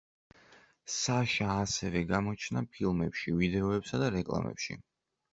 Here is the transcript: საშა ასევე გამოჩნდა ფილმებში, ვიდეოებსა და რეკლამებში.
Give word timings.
საშა 0.93 1.49
ასევე 1.65 2.01
გამოჩნდა 2.11 2.63
ფილმებში, 2.77 3.35
ვიდეოებსა 3.41 3.99
და 4.05 4.09
რეკლამებში. 4.15 4.79